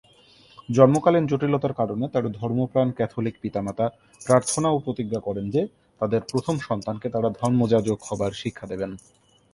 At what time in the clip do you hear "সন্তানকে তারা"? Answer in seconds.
6.59-7.29